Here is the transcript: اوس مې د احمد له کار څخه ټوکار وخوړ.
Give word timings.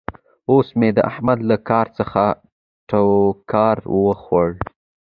اوس 0.49 0.67
مې 0.79 0.89
د 0.97 0.99
احمد 1.11 1.39
له 1.49 1.57
کار 1.69 1.87
څخه 1.97 2.23
ټوکار 2.89 3.77
وخوړ. 4.03 4.49